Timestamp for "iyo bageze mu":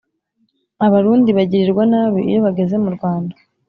2.29-2.89